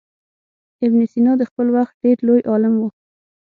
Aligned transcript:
ابن 0.85 0.99
سینا 1.11 1.33
د 1.37 1.43
خپل 1.49 1.67
وخت 1.75 1.93
ډېر 2.03 2.17
لوی 2.27 2.41
عالم 2.51 2.73
و. 2.79 2.83